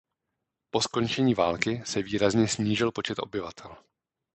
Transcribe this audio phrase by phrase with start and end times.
[0.71, 3.77] Po skončení války se výrazně snížil počet obyvatel.